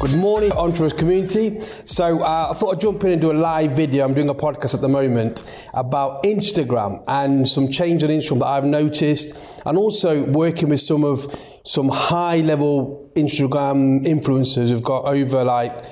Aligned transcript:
Good 0.00 0.16
morning, 0.16 0.50
Entrepreneurs 0.52 0.94
community. 0.94 1.60
So 1.60 2.22
uh, 2.22 2.48
I 2.52 2.54
thought 2.54 2.74
I'd 2.76 2.80
jump 2.80 3.04
in 3.04 3.10
and 3.10 3.20
do 3.20 3.32
a 3.32 3.34
live 3.34 3.72
video. 3.72 4.06
I'm 4.06 4.14
doing 4.14 4.30
a 4.30 4.34
podcast 4.34 4.74
at 4.74 4.80
the 4.80 4.88
moment 4.88 5.44
about 5.74 6.22
Instagram 6.22 7.04
and 7.06 7.46
some 7.46 7.70
change 7.70 8.02
on 8.02 8.08
Instagram 8.08 8.38
that 8.38 8.46
I've 8.46 8.64
noticed, 8.64 9.36
and 9.66 9.76
also 9.76 10.24
working 10.24 10.70
with 10.70 10.80
some 10.80 11.04
of 11.04 11.26
some 11.66 11.90
high-level 11.90 13.10
Instagram 13.14 14.02
influencers 14.06 14.70
who've 14.70 14.82
got 14.82 15.04
over 15.04 15.44
like 15.44 15.84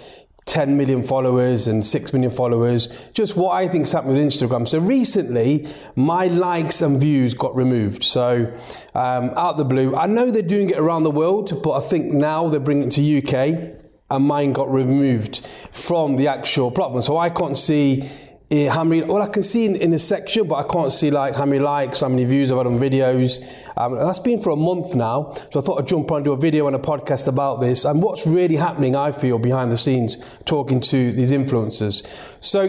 10 0.46 0.78
million 0.78 1.02
followers 1.02 1.66
and 1.66 1.84
6 1.84 2.12
million 2.14 2.30
followers. 2.30 3.10
Just 3.12 3.36
what 3.36 3.50
I 3.50 3.68
think 3.68 3.84
is 3.84 3.92
happening 3.92 4.16
with 4.16 4.24
Instagram. 4.24 4.66
So 4.66 4.78
recently, 4.78 5.68
my 5.96 6.28
likes 6.28 6.80
and 6.80 6.98
views 6.98 7.34
got 7.34 7.54
removed. 7.54 8.02
So 8.02 8.50
um, 8.94 9.24
out 9.36 9.50
of 9.50 9.56
the 9.58 9.66
blue, 9.66 9.94
I 9.94 10.06
know 10.06 10.30
they're 10.30 10.40
doing 10.40 10.70
it 10.70 10.78
around 10.78 11.02
the 11.02 11.10
world, 11.10 11.62
but 11.62 11.72
I 11.72 11.80
think 11.86 12.14
now 12.14 12.48
they're 12.48 12.58
bringing 12.58 12.88
it 12.88 12.92
to 12.92 13.18
UK 13.18 13.77
and 14.10 14.24
mine 14.24 14.52
got 14.52 14.70
removed 14.72 15.46
from 15.46 16.16
the 16.16 16.28
actual 16.28 16.70
platform. 16.70 17.02
So 17.02 17.18
I 17.18 17.30
can't 17.30 17.58
see 17.58 18.08
uh, 18.50 18.70
how 18.70 18.82
many, 18.82 19.02
well, 19.02 19.20
I 19.20 19.28
can 19.28 19.42
see 19.42 19.66
in, 19.66 19.76
in 19.76 19.92
a 19.92 19.98
section, 19.98 20.48
but 20.48 20.55
I 20.55 20.66
can't 20.66 20.91
see 20.91 21.10
like 21.10 21.36
how 21.36 21.44
many 21.44 21.58
likes, 21.58 22.00
how 22.00 22.08
many 22.08 22.24
views 22.24 22.50
I've 22.50 22.56
had 22.58 22.66
on 22.66 22.78
videos. 22.78 23.44
Um, 23.77 23.94
that's 23.94 24.20
been 24.20 24.41
for 24.41 24.50
a 24.50 24.56
month 24.56 24.94
now. 24.94 25.33
So 25.50 25.60
I 25.60 25.62
thought 25.62 25.78
I'd 25.78 25.86
jump 25.86 26.10
on 26.10 26.18
and 26.18 26.24
do 26.24 26.33
a 26.33 26.36
video 26.36 26.66
and 26.66 26.74
a 26.74 26.78
podcast 26.78 27.28
about 27.28 27.60
this 27.60 27.84
and 27.84 28.02
what's 28.02 28.27
really 28.27 28.56
happening, 28.56 28.96
I 28.96 29.12
feel, 29.12 29.38
behind 29.38 29.70
the 29.70 29.77
scenes, 29.77 30.16
talking 30.46 30.80
to 30.80 31.12
these 31.12 31.30
influencers. 31.30 32.06
So 32.42 32.68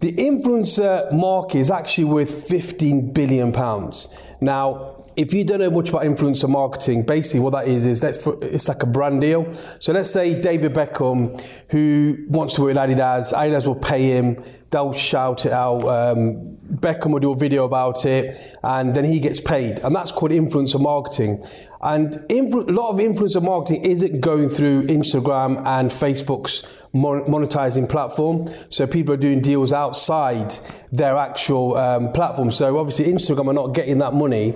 the 0.00 0.12
influencer 0.12 1.12
market 1.12 1.58
is 1.58 1.70
actually 1.72 2.04
worth 2.04 2.48
15 2.48 3.12
billion 3.12 3.52
pounds. 3.52 4.08
Now, 4.40 5.05
if 5.16 5.32
you 5.32 5.44
don't 5.44 5.60
know 5.60 5.70
much 5.70 5.88
about 5.88 6.02
influencer 6.02 6.48
marketing, 6.48 7.02
basically 7.02 7.40
what 7.40 7.50
that 7.50 7.66
is 7.66 7.86
is 7.86 8.00
that's 8.00 8.22
for, 8.22 8.38
it's 8.42 8.68
like 8.68 8.82
a 8.82 8.86
brand 8.86 9.22
deal. 9.22 9.50
So 9.80 9.92
let's 9.92 10.10
say 10.10 10.38
David 10.38 10.74
Beckham, 10.74 11.40
who 11.70 12.18
wants 12.28 12.54
to 12.54 12.62
work 12.62 12.74
with 12.74 12.76
Adidas, 12.76 13.32
Adidas 13.32 13.66
will 13.66 13.76
pay 13.76 14.02
him. 14.02 14.42
They'll 14.70 14.92
shout 14.92 15.46
it 15.46 15.52
out. 15.52 15.84
Um, 15.84 16.58
Beckham 16.70 17.12
will 17.12 17.20
do 17.20 17.32
a 17.32 17.36
video 17.36 17.64
about 17.64 18.04
it, 18.04 18.56
and 18.62 18.92
then 18.94 19.04
he 19.04 19.20
gets 19.20 19.40
paid, 19.40 19.78
and 19.78 19.94
that's 19.94 20.10
called 20.10 20.32
influencer 20.32 20.80
marketing. 20.80 21.42
And 21.80 22.14
influ- 22.28 22.68
a 22.68 22.72
lot 22.72 22.90
of 22.90 22.98
influencer 22.98 23.42
marketing 23.42 23.84
isn't 23.84 24.20
going 24.20 24.48
through 24.48 24.82
Instagram 24.84 25.62
and 25.64 25.88
Facebook's 25.88 26.64
monetizing 26.94 27.88
platform. 27.88 28.48
So 28.68 28.86
people 28.86 29.14
are 29.14 29.18
doing 29.18 29.40
deals 29.40 29.72
outside 29.72 30.54
their 30.90 31.16
actual 31.16 31.76
um, 31.76 32.12
platform. 32.12 32.50
So 32.50 32.78
obviously 32.78 33.06
Instagram 33.06 33.48
are 33.48 33.52
not 33.52 33.74
getting 33.74 33.98
that 33.98 34.14
money 34.14 34.52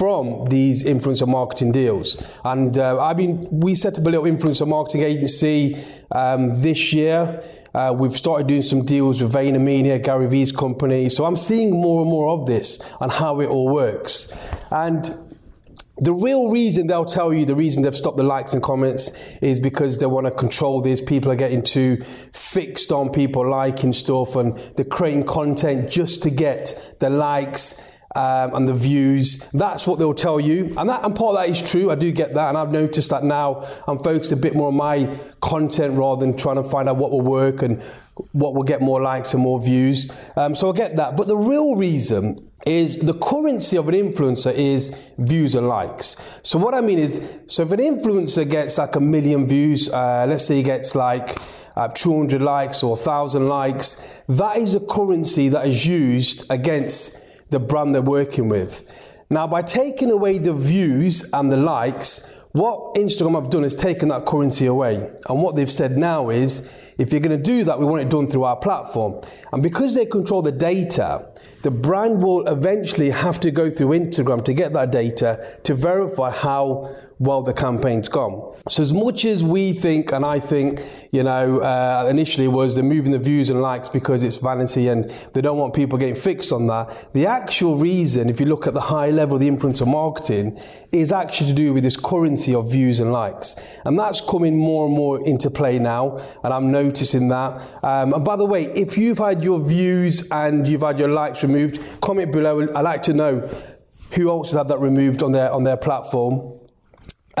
from 0.00 0.46
these 0.46 0.82
influencer 0.82 1.28
marketing 1.28 1.72
deals. 1.72 2.16
And 2.42 2.78
uh, 2.78 3.04
I 3.04 3.12
mean, 3.12 3.46
we 3.50 3.74
set 3.74 3.98
up 3.98 4.06
a 4.06 4.08
little 4.08 4.24
influencer 4.24 4.66
marketing 4.66 5.02
agency 5.02 5.76
um, 6.10 6.52
this 6.62 6.94
year. 6.94 7.44
Uh, 7.74 7.94
we've 7.94 8.16
started 8.16 8.46
doing 8.46 8.62
some 8.62 8.86
deals 8.86 9.20
with 9.20 9.30
VaynerMedia, 9.34 10.02
Gary 10.02 10.26
Vee's 10.26 10.52
company. 10.52 11.10
So 11.10 11.26
I'm 11.26 11.36
seeing 11.36 11.72
more 11.72 12.00
and 12.00 12.10
more 12.10 12.28
of 12.30 12.46
this 12.46 12.80
and 12.98 13.12
how 13.12 13.40
it 13.40 13.50
all 13.50 13.68
works. 13.68 14.34
And 14.70 15.04
the 15.98 16.14
real 16.14 16.50
reason 16.50 16.86
they'll 16.86 17.04
tell 17.04 17.34
you 17.34 17.44
the 17.44 17.54
reason 17.54 17.82
they've 17.82 17.94
stopped 17.94 18.16
the 18.16 18.22
likes 18.22 18.54
and 18.54 18.62
comments 18.62 19.36
is 19.42 19.60
because 19.60 19.98
they 19.98 20.06
want 20.06 20.26
to 20.26 20.30
control 20.30 20.80
this. 20.80 21.02
People 21.02 21.30
are 21.30 21.36
getting 21.36 21.60
too 21.60 21.98
fixed 22.32 22.90
on 22.90 23.10
people 23.10 23.46
liking 23.46 23.92
stuff 23.92 24.34
and 24.34 24.56
they're 24.76 24.84
creating 24.86 25.24
content 25.24 25.90
just 25.90 26.22
to 26.22 26.30
get 26.30 26.96
the 27.00 27.10
likes 27.10 27.82
um, 28.14 28.54
and 28.54 28.68
the 28.68 28.74
views. 28.74 29.38
That's 29.52 29.86
what 29.86 29.98
they'll 29.98 30.14
tell 30.14 30.40
you. 30.40 30.74
And, 30.76 30.88
that, 30.88 31.04
and 31.04 31.14
part 31.14 31.36
of 31.36 31.36
that 31.36 31.48
is 31.48 31.62
true. 31.62 31.90
I 31.90 31.94
do 31.94 32.10
get 32.10 32.34
that. 32.34 32.48
And 32.48 32.58
I've 32.58 32.72
noticed 32.72 33.10
that 33.10 33.22
now 33.22 33.66
I'm 33.86 33.98
focused 33.98 34.32
a 34.32 34.36
bit 34.36 34.54
more 34.54 34.68
on 34.68 34.76
my 34.76 35.16
content 35.40 35.96
rather 35.96 36.24
than 36.24 36.36
trying 36.36 36.56
to 36.56 36.64
find 36.64 36.88
out 36.88 36.96
what 36.96 37.12
will 37.12 37.20
work 37.20 37.62
and 37.62 37.80
what 38.32 38.54
will 38.54 38.64
get 38.64 38.80
more 38.80 39.00
likes 39.00 39.32
and 39.34 39.42
more 39.42 39.62
views. 39.62 40.10
Um, 40.36 40.54
so 40.54 40.70
I 40.70 40.72
get 40.72 40.96
that. 40.96 41.16
But 41.16 41.28
the 41.28 41.36
real 41.36 41.76
reason 41.76 42.46
is 42.66 42.96
the 42.96 43.14
currency 43.14 43.76
of 43.76 43.88
an 43.88 43.94
influencer 43.94 44.52
is 44.52 44.90
views 45.16 45.54
and 45.54 45.66
likes. 45.66 46.16
So 46.42 46.58
what 46.58 46.74
I 46.74 46.80
mean 46.80 46.98
is, 46.98 47.40
so 47.46 47.62
if 47.62 47.72
an 47.72 47.78
influencer 47.78 48.48
gets 48.48 48.76
like 48.76 48.96
a 48.96 49.00
million 49.00 49.46
views, 49.46 49.88
uh, 49.88 50.26
let's 50.28 50.44
say 50.44 50.56
he 50.56 50.62
gets 50.62 50.94
like 50.94 51.38
uh, 51.76 51.88
200 51.88 52.42
likes 52.42 52.82
or 52.82 52.96
1,000 52.96 53.48
likes, 53.48 54.22
that 54.28 54.58
is 54.58 54.74
a 54.74 54.80
currency 54.80 55.48
that 55.48 55.66
is 55.66 55.86
used 55.86 56.44
against 56.50 57.19
the 57.50 57.60
brand 57.60 57.94
they're 57.94 58.02
working 58.02 58.48
with. 58.48 58.84
Now, 59.30 59.46
by 59.46 59.62
taking 59.62 60.10
away 60.10 60.38
the 60.38 60.54
views 60.54 61.28
and 61.32 61.52
the 61.52 61.56
likes, 61.56 62.34
what 62.52 62.96
Instagram 62.96 63.40
have 63.40 63.48
done 63.50 63.64
is 63.64 63.76
taken 63.76 64.08
that 64.08 64.26
currency 64.26 64.66
away. 64.66 64.96
And 65.28 65.40
what 65.40 65.54
they've 65.54 65.70
said 65.70 65.96
now 65.96 66.30
is, 66.30 66.94
if 66.98 67.12
you're 67.12 67.20
going 67.20 67.36
to 67.36 67.42
do 67.42 67.62
that, 67.64 67.78
we 67.78 67.86
want 67.86 68.02
it 68.02 68.10
done 68.10 68.26
through 68.26 68.42
our 68.42 68.56
platform. 68.56 69.20
And 69.52 69.62
because 69.62 69.94
they 69.94 70.04
control 70.04 70.42
the 70.42 70.50
data, 70.50 71.28
the 71.62 71.70
brand 71.70 72.22
will 72.22 72.46
eventually 72.48 73.10
have 73.10 73.38
to 73.40 73.52
go 73.52 73.70
through 73.70 73.90
Instagram 73.90 74.44
to 74.46 74.52
get 74.52 74.72
that 74.72 74.90
data 74.90 75.58
to 75.62 75.74
verify 75.74 76.30
how 76.30 76.92
well 77.20 77.42
the 77.42 77.52
campaign's 77.52 78.08
gone. 78.08 78.56
So 78.68 78.82
as 78.82 78.92
much 78.92 79.24
as 79.26 79.44
we 79.44 79.72
think, 79.72 80.10
and 80.10 80.24
I 80.24 80.40
think, 80.40 80.80
you 81.12 81.22
know, 81.22 81.60
uh, 81.60 82.08
initially 82.10 82.48
was 82.48 82.74
they're 82.74 82.82
moving 82.84 83.12
the 83.12 83.18
views 83.18 83.50
and 83.50 83.60
likes 83.60 83.90
because 83.90 84.24
it's 84.24 84.38
vanity 84.38 84.88
and 84.88 85.04
they 85.34 85.42
don't 85.42 85.58
want 85.58 85.74
people 85.74 85.98
getting 85.98 86.14
fixed 86.14 86.50
on 86.50 86.66
that. 86.68 87.12
The 87.12 87.26
actual 87.26 87.76
reason, 87.76 88.30
if 88.30 88.40
you 88.40 88.46
look 88.46 88.66
at 88.66 88.72
the 88.72 88.80
high 88.80 89.10
level 89.10 89.36
of 89.36 89.40
the 89.40 89.48
influencer 89.48 89.86
marketing, 89.86 90.58
is 90.92 91.12
actually 91.12 91.48
to 91.48 91.54
do 91.54 91.74
with 91.74 91.84
this 91.84 91.96
currency 91.96 92.54
of 92.54 92.72
views 92.72 93.00
and 93.00 93.12
likes. 93.12 93.54
And 93.84 93.98
that's 93.98 94.22
coming 94.22 94.56
more 94.56 94.86
and 94.86 94.94
more 94.94 95.24
into 95.24 95.50
play 95.50 95.78
now, 95.78 96.18
and 96.42 96.54
I'm 96.54 96.72
noticing 96.72 97.28
that. 97.28 97.62
Um, 97.82 98.14
and 98.14 98.24
by 98.24 98.36
the 98.36 98.46
way, 98.46 98.64
if 98.72 98.96
you've 98.96 99.18
had 99.18 99.44
your 99.44 99.62
views 99.62 100.26
and 100.30 100.66
you've 100.66 100.80
had 100.80 100.98
your 100.98 101.08
likes 101.08 101.42
removed, 101.42 101.80
comment 102.00 102.32
below. 102.32 102.66
I'd 102.74 102.80
like 102.80 103.02
to 103.04 103.12
know 103.12 103.40
who 104.12 104.30
else 104.30 104.52
has 104.52 104.58
had 104.58 104.68
that 104.68 104.78
removed 104.78 105.22
on 105.22 105.32
their 105.32 105.52
on 105.52 105.64
their 105.64 105.76
platform. 105.76 106.59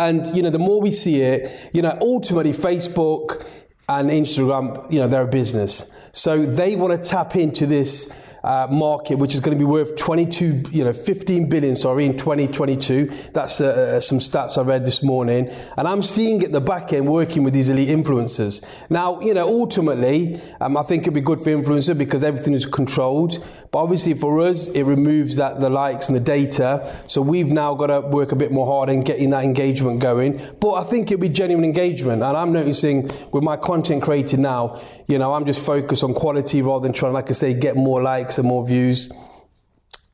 And, 0.00 0.26
you 0.34 0.42
know, 0.42 0.48
the 0.48 0.58
more 0.58 0.80
we 0.80 0.92
see 0.92 1.20
it, 1.20 1.70
you 1.74 1.82
know, 1.82 1.96
ultimately 2.00 2.52
Facebook 2.52 3.46
and 3.86 4.08
Instagram, 4.08 4.90
you 4.90 4.98
know, 4.98 5.06
they're 5.06 5.24
a 5.24 5.28
business. 5.28 5.90
So 6.12 6.42
they 6.42 6.74
want 6.74 7.00
to 7.00 7.06
tap 7.06 7.36
into 7.36 7.66
this 7.66 8.29
uh, 8.42 8.66
market, 8.70 9.16
which 9.16 9.34
is 9.34 9.40
going 9.40 9.56
to 9.56 9.62
be 9.62 9.68
worth 9.68 9.96
22, 9.96 10.62
you 10.70 10.84
know, 10.84 10.92
15 10.92 11.48
billion, 11.48 11.76
sorry, 11.76 12.06
in 12.06 12.16
2022. 12.16 13.06
That's 13.32 13.60
uh, 13.60 13.66
uh, 13.66 14.00
some 14.00 14.18
stats 14.18 14.58
I 14.58 14.62
read 14.62 14.84
this 14.84 15.02
morning. 15.02 15.48
And 15.76 15.86
I'm 15.86 16.02
seeing 16.02 16.42
at 16.42 16.52
the 16.52 16.60
back 16.60 16.92
end 16.92 17.06
working 17.08 17.44
with 17.44 17.54
these 17.54 17.70
elite 17.70 17.88
influencers. 17.88 18.64
Now, 18.90 19.20
you 19.20 19.34
know, 19.34 19.46
ultimately, 19.48 20.40
um, 20.60 20.76
I 20.76 20.82
think 20.82 21.02
it'd 21.02 21.14
be 21.14 21.20
good 21.20 21.40
for 21.40 21.50
influencer 21.50 21.96
because 21.96 22.24
everything 22.24 22.54
is 22.54 22.66
controlled. 22.66 23.44
But 23.70 23.78
obviously 23.80 24.14
for 24.14 24.40
us, 24.40 24.68
it 24.68 24.84
removes 24.84 25.36
that, 25.36 25.60
the 25.60 25.70
likes 25.70 26.08
and 26.08 26.16
the 26.16 26.20
data. 26.20 26.94
So 27.06 27.22
we've 27.22 27.52
now 27.52 27.74
got 27.74 27.88
to 27.88 28.00
work 28.00 28.32
a 28.32 28.36
bit 28.36 28.52
more 28.52 28.66
hard 28.66 28.88
in 28.88 29.02
getting 29.02 29.30
that 29.30 29.44
engagement 29.44 30.00
going. 30.00 30.40
But 30.60 30.74
I 30.74 30.84
think 30.84 31.10
it'll 31.10 31.20
be 31.20 31.28
genuine 31.28 31.64
engagement. 31.64 32.22
And 32.22 32.36
I'm 32.36 32.52
noticing 32.52 33.10
with 33.32 33.42
my 33.42 33.56
content 33.56 34.02
created 34.02 34.40
now, 34.40 34.80
you 35.06 35.18
know, 35.18 35.34
I'm 35.34 35.44
just 35.44 35.64
focused 35.64 36.04
on 36.04 36.14
quality 36.14 36.62
rather 36.62 36.82
than 36.82 36.92
trying, 36.92 37.12
like 37.12 37.30
I 37.30 37.32
say, 37.32 37.54
get 37.54 37.76
more 37.76 38.02
likes 38.02 38.29
likes 38.30 38.38
and 38.38 38.46
more 38.46 38.64
views. 38.64 39.10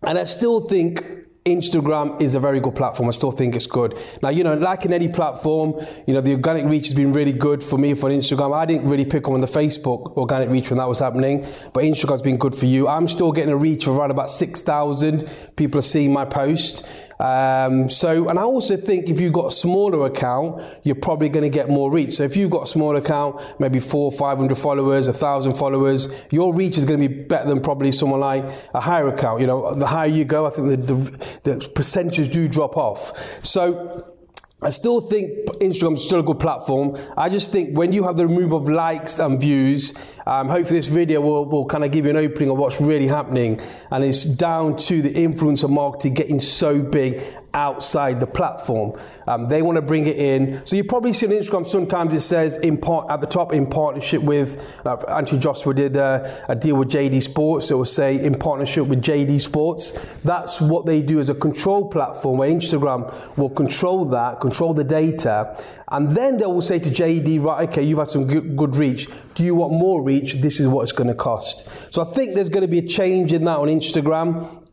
And 0.03 0.19
I 0.19 0.25
still 0.25 0.61
think 0.61 1.05
Instagram 1.45 2.21
is 2.21 2.35
a 2.35 2.41
very 2.41 2.61
good 2.61 2.75
platform. 2.75 3.09
I 3.09 3.13
still 3.13 3.31
think 3.31 3.55
it's 3.55 3.67
good. 3.67 3.99
Now, 4.23 4.31
you 4.31 4.43
know, 4.43 4.55
like 4.55 4.87
in 4.87 4.93
any 4.93 5.09
platform, 5.09 5.75
you 6.07 6.15
know, 6.15 6.23
the 6.23 6.33
organic 6.33 6.65
reach 6.65 6.87
has 6.87 6.95
been 6.95 7.13
really 7.13 7.35
good 7.35 7.63
for 7.63 7.79
me 7.79 7.95
for 7.95 8.09
Instagram. 8.09 8.55
I 8.55 8.65
didn't 8.65 8.89
really 8.89 9.05
pick 9.05 9.29
up 9.29 9.35
on 9.35 9.43
the 9.43 9.47
Facebook 9.47 10.17
organic 10.17 10.49
reach 10.49 10.71
when 10.71 10.79
that 10.79 10.89
was 10.89 10.99
happening, 10.99 11.47
but 11.75 11.85
Instagram's 11.85 12.23
been 12.23 12.39
good 12.39 12.55
for 12.55 12.67
you. 12.67 12.89
I'm 12.89 13.07
still 13.07 13.33
getting 13.33 13.53
a 13.53 13.57
reach 13.57 13.87
of 13.87 13.97
around 13.97 14.11
about 14.11 14.31
6,000 14.31 15.53
people 15.57 15.79
are 15.79 15.83
seeing 15.83 16.11
my 16.13 16.25
post. 16.25 16.87
Um, 17.19 17.89
so, 17.89 18.29
and 18.29 18.39
I 18.39 18.43
also 18.43 18.77
think 18.77 19.09
if 19.09 19.21
you've 19.21 19.33
got 19.33 19.47
a 19.47 19.51
smaller 19.51 20.07
account, 20.07 20.63
you're 20.83 20.95
probably 20.95 21.29
going 21.29 21.45
to 21.45 21.55
get 21.55 21.69
more 21.69 21.91
reach. 21.91 22.13
So 22.13 22.25
if 22.25 22.37
you've 22.37 22.51
got 22.51 22.65
a 22.65 22.67
small 22.67 22.97
account, 22.97 23.41
maybe 23.59 23.81
four, 23.81 24.13
500 24.13 24.55
followers, 24.57 25.09
a 25.09 25.13
thousand 25.13 25.55
followers, 25.55 26.09
your 26.31 26.55
reach 26.55 26.77
is 26.77 26.85
going 26.85 27.01
to 27.01 27.09
be 27.09 27.23
better 27.23 27.49
than 27.49 27.61
probably 27.61 27.93
someone 27.93 28.21
like 28.21 28.45
a 28.75 28.81
higher 28.81 29.09
account. 29.09 29.41
You 29.41 29.47
know, 29.47 29.75
the 29.75 29.87
higher 29.87 30.09
you 30.09 30.25
go, 30.25 30.47
I 30.47 30.51
think 30.51 30.69
the, 30.69 30.77
the, 30.77 31.31
the 31.45 31.69
percentages 31.75 32.29
do 32.29 32.49
drop 32.49 32.77
off. 32.77 33.45
So, 33.45 34.16
I 34.63 34.71
still 34.71 35.03
think 35.03 35.47
Instagram 35.61 35.95
is 35.95 36.05
still 36.05 36.21
a 36.21 36.23
good 36.23 36.41
platform. 36.41 36.97
I 37.15 37.29
just 37.29 37.53
think 37.53 37.77
when 37.77 37.93
you 37.93 38.05
have 38.05 38.17
the 38.17 38.27
remove 38.27 38.55
of 38.55 38.71
likes 38.71 39.19
and 39.19 39.39
views, 39.39 39.93
um, 40.27 40.49
hopefully 40.49 40.79
this 40.79 40.89
video 40.89 41.21
will, 41.21 41.45
will 41.45 41.67
kind 41.67 41.85
of 41.85 41.93
give 41.93 42.07
you 42.07 42.11
an 42.13 42.17
opening 42.17 42.49
of 42.49 42.57
what's 42.57 42.81
really 42.81 43.07
happening. 43.07 43.61
And 43.91 44.03
it's 44.03 44.25
down 44.25 44.77
to 44.77 45.03
the 45.03 45.11
influencer 45.11 45.69
marketing 45.69 46.15
getting 46.15 46.41
so 46.41 46.81
big 46.81 47.23
outside 47.57 48.21
the 48.21 48.27
platform. 48.27 48.93
Um, 49.27 49.49
they 49.49 49.63
want 49.63 49.77
to 49.77 49.83
bring 49.83 50.07
it 50.07 50.17
in. 50.17 50.65
So 50.67 50.77
you 50.77 50.85
probably 50.85 51.13
see 51.15 51.27
on 51.27 51.33
Instagram 51.33 51.67
sometimes 51.67 52.13
it 52.13 52.21
says 52.21 52.59
in 52.59 52.77
part 52.77 53.11
at 53.11 53.21
the 53.21 53.27
top 53.27 53.53
in 53.53 53.67
partnership 53.67 54.23
with 54.23 54.81
uh, 54.85 54.97
Anthony 55.09 55.41
Joshua 55.41 55.75
did 55.75 55.97
uh, 55.97 56.45
a 56.49 56.55
deal 56.55 56.77
with 56.77 56.91
JD 56.91 57.23
Sports. 57.23 57.69
So 57.69 57.75
it 57.75 57.79
will 57.79 57.85
say 57.87 58.23
in 58.23 58.35
partnership 58.35 58.87
with 58.87 59.03
JD 59.03 59.41
Sports. 59.41 59.93
That's 60.23 60.61
what 60.61 60.85
they 60.87 61.01
do 61.01 61.19
as 61.19 61.31
a 61.31 61.35
control 61.35 61.89
platform 61.89 62.39
where 62.39 62.51
Instagram 62.51 63.11
will 63.37 63.51
control 63.51 64.05
that, 64.07 64.41
control 64.41 64.75
the 64.75 64.85
data, 64.85 65.59
and 65.91 66.15
then 66.15 66.39
they 66.39 66.47
will 66.47 66.63
say 66.63 66.79
to 66.79 66.91
JD, 66.91 67.43
right, 67.43 67.69
okay, 67.69 67.83
you've 67.83 67.99
had 67.99 68.09
some 68.09 68.27
good, 68.27 68.55
good 68.57 68.77
reach. 68.77 69.09
Do 69.35 69.45
you 69.45 69.55
want 69.55 69.73
more 69.73 70.03
reach? 70.03 70.35
This 70.35 70.61
is 70.61 70.69
what 70.69 70.83
it's 70.83 70.93
going 70.93 71.09
to 71.09 71.15
cost. 71.15 71.93
So 71.93 72.03
I 72.03 72.05
think 72.05 72.35
there's 72.35 72.51
going 72.51 72.63
to 72.63 72.69
be 72.69 72.79
a 72.79 72.87
change 72.87 73.33
in 73.33 73.45
that 73.45 73.59
on 73.59 73.69
Instagram 73.69 74.66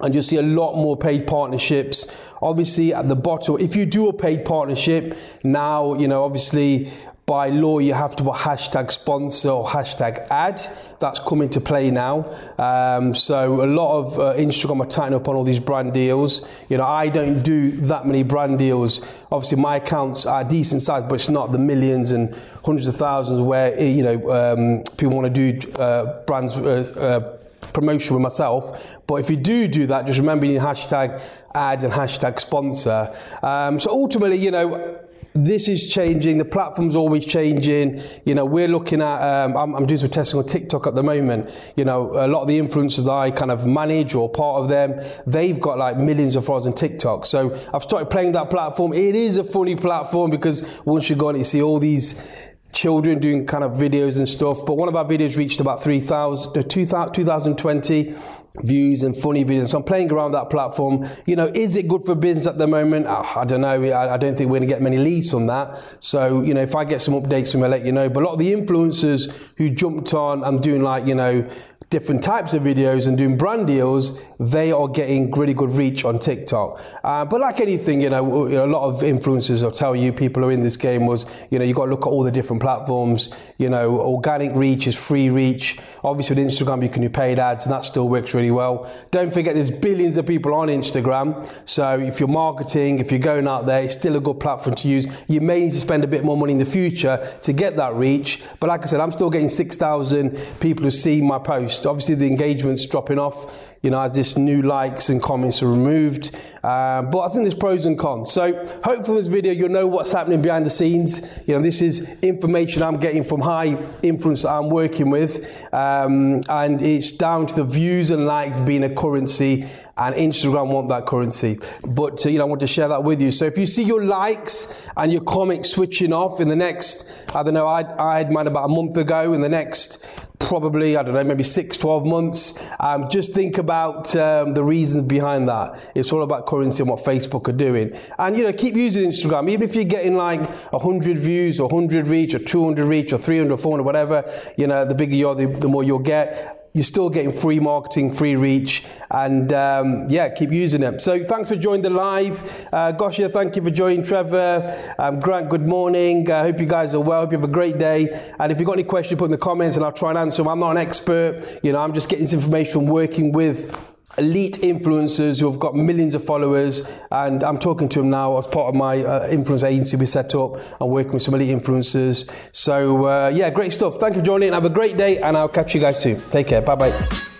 and 0.00 0.14
you'll 0.14 0.22
see 0.22 0.36
a 0.36 0.42
lot 0.42 0.74
more 0.74 0.96
paid 0.96 1.26
partnerships. 1.26 2.06
Obviously, 2.42 2.92
at 2.92 3.08
the 3.08 3.16
bottom, 3.16 3.58
if 3.58 3.76
you 3.76 3.86
do 3.86 4.08
a 4.08 4.12
paid 4.12 4.44
partnership, 4.44 5.16
now, 5.42 5.94
you 5.94 6.06
know, 6.06 6.22
obviously 6.24 6.90
by 7.26 7.48
law 7.48 7.80
you 7.80 7.92
have 7.92 8.14
to 8.14 8.22
put 8.22 8.34
hashtag 8.34 8.88
sponsor 8.90 9.50
or 9.50 9.66
hashtag 9.66 10.24
ad. 10.30 10.60
That's 11.00 11.18
coming 11.18 11.48
to 11.50 11.60
play 11.60 11.90
now. 11.90 12.32
Um, 12.56 13.14
so 13.14 13.64
a 13.64 13.66
lot 13.66 13.98
of 13.98 14.18
uh, 14.18 14.34
Instagram 14.36 14.80
are 14.80 14.88
tightening 14.88 15.18
up 15.18 15.28
on 15.28 15.34
all 15.34 15.42
these 15.42 15.58
brand 15.58 15.92
deals. 15.92 16.48
You 16.68 16.76
know, 16.76 16.84
I 16.84 17.08
don't 17.08 17.42
do 17.42 17.72
that 17.72 18.06
many 18.06 18.22
brand 18.22 18.60
deals. 18.60 19.00
Obviously, 19.32 19.58
my 19.58 19.76
accounts 19.76 20.24
are 20.24 20.44
decent 20.44 20.82
size, 20.82 21.02
but 21.02 21.16
it's 21.16 21.28
not 21.28 21.50
the 21.50 21.58
millions 21.58 22.12
and 22.12 22.32
hundreds 22.64 22.86
of 22.86 22.94
thousands 22.94 23.40
where 23.40 23.78
you 23.78 24.04
know 24.04 24.30
um, 24.30 24.84
people 24.96 25.16
want 25.16 25.34
to 25.34 25.52
do 25.52 25.72
uh, 25.72 26.22
brands. 26.26 26.56
Uh, 26.56 26.94
uh 26.96 27.45
promotion 27.76 28.16
with 28.16 28.22
myself. 28.22 28.98
But 29.06 29.16
if 29.16 29.28
you 29.28 29.36
do 29.36 29.68
do 29.68 29.86
that, 29.88 30.06
just 30.06 30.18
remember 30.18 30.46
need 30.46 30.60
hashtag 30.60 31.22
ad 31.54 31.84
and 31.84 31.92
hashtag 31.92 32.40
sponsor. 32.40 33.14
Um, 33.42 33.78
so 33.78 33.90
ultimately, 33.90 34.38
you 34.38 34.50
know, 34.50 34.98
this 35.34 35.68
is 35.68 35.92
changing. 35.92 36.38
The 36.38 36.46
platform's 36.46 36.96
always 36.96 37.26
changing. 37.26 38.00
You 38.24 38.34
know, 38.34 38.46
we're 38.46 38.68
looking 38.68 39.02
at. 39.02 39.18
Um, 39.20 39.54
I'm, 39.54 39.74
I'm, 39.74 39.86
doing 39.86 39.98
some 39.98 40.08
testing 40.08 40.38
on 40.38 40.46
TikTok 40.46 40.86
at 40.86 40.94
the 40.94 41.02
moment. 41.02 41.50
You 41.76 41.84
know, 41.84 42.12
a 42.12 42.26
lot 42.26 42.40
of 42.40 42.48
the 42.48 42.58
influencers 42.58 43.06
I 43.06 43.30
kind 43.30 43.50
of 43.50 43.66
manage 43.66 44.14
or 44.14 44.30
part 44.30 44.62
of 44.62 44.70
them, 44.70 44.98
they've 45.26 45.60
got 45.60 45.76
like 45.76 45.98
millions 45.98 46.36
of 46.36 46.46
followers 46.46 46.66
on 46.66 46.72
TikTok. 46.72 47.26
So 47.26 47.52
I've 47.74 47.82
started 47.82 48.06
playing 48.06 48.32
that 48.32 48.48
platform. 48.48 48.94
It 48.94 49.14
is 49.14 49.36
a 49.36 49.44
funny 49.44 49.76
platform 49.76 50.30
because 50.30 50.80
once 50.86 51.10
you 51.10 51.16
go 51.16 51.28
on, 51.28 51.36
you 51.36 51.44
see 51.44 51.60
all 51.60 51.78
these 51.78 52.55
children 52.72 53.18
doing 53.18 53.46
kind 53.46 53.64
of 53.64 53.72
videos 53.72 54.18
and 54.18 54.28
stuff. 54.28 54.64
But 54.66 54.74
one 54.74 54.88
of 54.88 54.96
our 54.96 55.04
videos 55.04 55.36
reached 55.36 55.60
about 55.60 55.82
3,000, 55.82 56.56
uh, 56.56 56.62
2020 57.08 58.14
views 58.62 59.02
and 59.02 59.16
funny 59.16 59.44
videos. 59.44 59.68
So 59.68 59.78
I'm 59.78 59.84
playing 59.84 60.12
around 60.12 60.32
that 60.32 60.50
platform. 60.50 61.06
You 61.26 61.36
know, 61.36 61.46
is 61.46 61.76
it 61.76 61.88
good 61.88 62.02
for 62.02 62.14
business 62.14 62.46
at 62.46 62.58
the 62.58 62.66
moment? 62.66 63.06
Oh, 63.08 63.32
I 63.36 63.44
don't 63.44 63.60
know. 63.60 63.82
I, 63.82 64.14
I, 64.14 64.16
don't 64.16 64.36
think 64.36 64.50
we're 64.50 64.58
going 64.58 64.68
to 64.68 64.74
get 64.74 64.82
many 64.82 64.98
leads 64.98 65.30
from 65.30 65.46
that. 65.46 65.82
So, 66.00 66.42
you 66.42 66.54
know, 66.54 66.62
if 66.62 66.74
I 66.74 66.84
get 66.84 67.00
some 67.02 67.14
updates, 67.14 67.54
I'm 67.54 67.60
going 67.60 67.70
to 67.70 67.76
let 67.78 67.84
you 67.84 67.92
know. 67.92 68.08
But 68.08 68.22
a 68.22 68.26
lot 68.26 68.32
of 68.32 68.38
the 68.38 68.52
influencers 68.52 69.32
who 69.56 69.70
jumped 69.70 70.14
on 70.14 70.44
and 70.44 70.62
doing 70.62 70.82
like, 70.82 71.06
you 71.06 71.14
know, 71.14 71.48
different 71.96 72.22
types 72.22 72.52
of 72.52 72.62
videos 72.62 73.08
and 73.08 73.16
doing 73.16 73.38
brand 73.38 73.66
deals, 73.66 74.20
they 74.38 74.70
are 74.70 74.86
getting 74.86 75.30
really 75.30 75.54
good 75.54 75.70
reach 75.70 76.04
on 76.04 76.18
TikTok. 76.18 76.78
Uh, 77.02 77.24
but 77.24 77.40
like 77.40 77.58
anything, 77.58 78.02
you 78.02 78.10
know, 78.10 78.46
a 78.48 78.66
lot 78.66 78.82
of 78.82 79.00
influencers 79.00 79.62
will 79.62 79.70
tell 79.70 79.96
you 79.96 80.12
people 80.12 80.42
who 80.42 80.50
are 80.50 80.52
in 80.52 80.60
this 80.60 80.76
game 80.76 81.06
was, 81.06 81.24
you 81.50 81.58
know, 81.58 81.64
you 81.64 81.72
got 81.72 81.86
to 81.86 81.90
look 81.90 82.04
at 82.04 82.10
all 82.10 82.22
the 82.22 82.30
different 82.30 82.60
platforms. 82.60 83.30
You 83.56 83.70
know, 83.70 83.98
organic 83.98 84.54
reach 84.54 84.86
is 84.86 84.94
free 84.94 85.30
reach. 85.30 85.78
Obviously, 86.04 86.36
with 86.36 86.46
Instagram, 86.46 86.82
you 86.82 86.90
can 86.90 87.00
do 87.00 87.08
paid 87.08 87.38
ads, 87.38 87.64
and 87.64 87.72
that 87.72 87.82
still 87.82 88.10
works 88.10 88.34
really 88.34 88.50
well. 88.50 88.92
Don't 89.10 89.32
forget, 89.32 89.54
there's 89.54 89.70
billions 89.70 90.18
of 90.18 90.26
people 90.26 90.52
on 90.52 90.68
Instagram. 90.68 91.50
So 91.66 91.98
if 91.98 92.20
you're 92.20 92.28
marketing, 92.28 92.98
if 92.98 93.10
you're 93.10 93.20
going 93.20 93.48
out 93.48 93.64
there, 93.64 93.82
it's 93.82 93.94
still 93.94 94.16
a 94.16 94.20
good 94.20 94.38
platform 94.38 94.76
to 94.76 94.86
use. 94.88 95.06
You 95.28 95.40
may 95.40 95.64
need 95.64 95.72
to 95.72 95.80
spend 95.80 96.04
a 96.04 96.08
bit 96.08 96.24
more 96.24 96.36
money 96.36 96.52
in 96.52 96.58
the 96.58 96.66
future 96.66 97.26
to 97.40 97.52
get 97.54 97.78
that 97.78 97.94
reach. 97.94 98.42
But 98.60 98.66
like 98.68 98.82
I 98.82 98.86
said, 98.86 99.00
I'm 99.00 99.12
still 99.12 99.30
getting 99.30 99.48
6,000 99.48 100.38
people 100.60 100.84
who 100.84 100.90
see 100.90 101.22
my 101.22 101.38
post. 101.38 101.85
Obviously, 101.86 102.14
the 102.14 102.26
engagement's 102.26 102.86
dropping 102.86 103.18
off, 103.18 103.76
you 103.82 103.90
know, 103.90 104.00
as 104.00 104.12
this 104.12 104.36
new 104.36 104.62
likes 104.62 105.08
and 105.08 105.22
comments 105.22 105.62
are 105.62 105.70
removed. 105.70 106.36
Uh, 106.62 107.02
but 107.02 107.20
I 107.20 107.28
think 107.28 107.44
there's 107.44 107.54
pros 107.54 107.86
and 107.86 107.98
cons. 107.98 108.32
So 108.32 108.66
hopefully 108.82 109.18
this 109.18 109.28
video, 109.28 109.52
you'll 109.52 109.68
know 109.68 109.86
what's 109.86 110.12
happening 110.12 110.42
behind 110.42 110.66
the 110.66 110.70
scenes. 110.70 111.22
You 111.46 111.54
know, 111.54 111.62
this 111.62 111.80
is 111.80 112.18
information 112.22 112.82
I'm 112.82 112.96
getting 112.96 113.22
from 113.22 113.40
high 113.40 113.78
influence 114.02 114.42
that 114.42 114.50
I'm 114.50 114.68
working 114.68 115.10
with. 115.10 115.64
Um, 115.72 116.42
and 116.48 116.82
it's 116.82 117.12
down 117.12 117.46
to 117.46 117.54
the 117.54 117.64
views 117.64 118.10
and 118.10 118.26
likes 118.26 118.58
being 118.60 118.82
a 118.82 118.92
currency 118.92 119.64
and 119.98 120.14
Instagram 120.14 120.72
want 120.72 120.88
that 120.90 121.06
currency. 121.06 121.58
But 121.88 122.26
uh, 122.26 122.28
you 122.28 122.38
know, 122.38 122.44
I 122.44 122.48
want 122.48 122.60
to 122.60 122.66
share 122.66 122.88
that 122.88 123.04
with 123.04 123.20
you. 123.20 123.30
So 123.30 123.46
if 123.46 123.56
you 123.56 123.66
see 123.66 123.82
your 123.82 124.04
likes 124.04 124.86
and 124.96 125.10
your 125.10 125.22
comments 125.22 125.70
switching 125.70 126.12
off 126.12 126.40
in 126.40 126.48
the 126.48 126.56
next, 126.56 127.10
I 127.34 127.42
don't 127.42 127.54
know, 127.54 127.66
I, 127.66 127.84
I 127.98 128.18
had 128.18 128.30
mine 128.30 128.46
about 128.46 128.64
a 128.64 128.68
month 128.68 128.96
ago. 128.96 129.32
In 129.32 129.40
the 129.40 129.48
next 129.48 130.04
probably, 130.38 130.96
I 130.96 131.02
don't 131.02 131.14
know, 131.14 131.24
maybe 131.24 131.44
six, 131.44 131.76
12 131.76 132.06
months. 132.06 132.54
Um, 132.80 133.08
just 133.08 133.32
think 133.32 133.58
about 133.58 134.14
um, 134.16 134.54
the 134.54 134.62
reasons 134.62 135.06
behind 135.06 135.48
that. 135.48 135.78
It's 135.94 136.12
all 136.12 136.22
about 136.22 136.46
currency 136.46 136.82
and 136.82 136.90
what 136.90 137.04
Facebook 137.04 137.48
are 137.48 137.52
doing. 137.52 137.96
And, 138.18 138.36
you 138.36 138.44
know, 138.44 138.52
keep 138.52 138.74
using 138.74 139.04
Instagram. 139.04 139.50
Even 139.50 139.68
if 139.68 139.74
you're 139.74 139.84
getting 139.84 140.16
like 140.16 140.40
100 140.72 141.18
views 141.18 141.60
or 141.60 141.68
100 141.68 142.06
reach 142.06 142.34
or 142.34 142.38
200 142.38 142.84
reach 142.84 143.12
or 143.12 143.18
300, 143.18 143.56
400, 143.56 143.82
whatever, 143.82 144.30
you 144.56 144.66
know, 144.66 144.84
the 144.84 144.94
bigger 144.94 145.14
you 145.14 145.28
are, 145.28 145.34
the, 145.34 145.46
the 145.46 145.68
more 145.68 145.82
you'll 145.82 145.98
get 145.98 146.65
you're 146.76 146.82
still 146.82 147.08
getting 147.08 147.32
free 147.32 147.58
marketing, 147.58 148.12
free 148.12 148.36
reach, 148.36 148.84
and 149.10 149.50
um, 149.54 150.04
yeah, 150.10 150.28
keep 150.28 150.52
using 150.52 150.82
it. 150.82 151.00
So 151.00 151.24
thanks 151.24 151.48
for 151.48 151.56
joining 151.56 151.80
the 151.80 151.88
live. 151.88 152.68
Uh, 152.70 152.92
thank 152.92 153.56
you 153.56 153.62
for 153.62 153.70
joining. 153.70 154.02
Trevor, 154.02 154.94
um, 154.98 155.18
Grant, 155.18 155.48
good 155.48 155.66
morning. 155.66 156.30
I 156.30 156.34
uh, 156.34 156.42
hope 156.42 156.60
you 156.60 156.66
guys 156.66 156.94
are 156.94 157.00
well. 157.00 157.22
Hope 157.22 157.32
you 157.32 157.38
have 157.38 157.48
a 157.48 157.50
great 157.50 157.78
day. 157.78 158.10
And 158.38 158.52
if 158.52 158.58
you've 158.58 158.66
got 158.66 158.74
any 158.74 158.84
questions, 158.84 159.18
put 159.18 159.24
in 159.24 159.30
the 159.30 159.38
comments 159.38 159.76
and 159.76 159.86
I'll 159.86 159.92
try 159.92 160.10
and 160.10 160.18
answer 160.18 160.42
them. 160.42 160.48
I'm 160.48 160.60
not 160.60 160.72
an 160.72 160.76
expert. 160.76 161.60
You 161.62 161.72
know, 161.72 161.80
I'm 161.80 161.94
just 161.94 162.10
getting 162.10 162.24
this 162.24 162.34
information 162.34 162.72
from 162.74 162.86
working 162.88 163.32
with 163.32 163.74
elite 164.18 164.58
influencers 164.62 165.40
who 165.40 165.50
have 165.50 165.60
got 165.60 165.74
millions 165.74 166.14
of 166.14 166.24
followers. 166.24 166.82
And 167.10 167.42
I'm 167.42 167.58
talking 167.58 167.88
to 167.90 168.00
them 168.00 168.10
now 168.10 168.38
as 168.38 168.46
part 168.46 168.68
of 168.68 168.74
my 168.74 169.02
uh, 169.02 169.28
influence 169.28 169.62
agency 169.62 169.96
we 169.96 170.06
set 170.06 170.34
up 170.34 170.56
and 170.80 170.90
working 170.90 171.12
with 171.12 171.22
some 171.22 171.34
elite 171.34 171.56
influencers. 171.56 172.28
So 172.52 173.06
uh, 173.06 173.32
yeah 173.34 173.50
great 173.50 173.72
stuff. 173.72 173.96
Thank 173.96 174.14
you 174.14 174.20
for 174.20 174.26
joining 174.26 174.48
and 174.48 174.54
have 174.54 174.64
a 174.64 174.70
great 174.70 174.96
day 174.96 175.18
and 175.18 175.36
I'll 175.36 175.48
catch 175.48 175.74
you 175.74 175.80
guys 175.80 176.00
soon. 176.00 176.20
Take 176.30 176.48
care. 176.48 176.62
Bye 176.62 176.76
bye 176.76 177.35